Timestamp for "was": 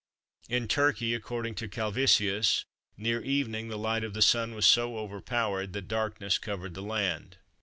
4.55-4.65